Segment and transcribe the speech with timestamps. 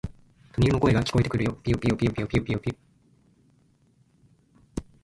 [0.53, 1.53] 鳥の声が聞こえてくるよ。
[1.61, 2.75] ぴよぴよ、ぴよぴよ、ぴよぴよよ。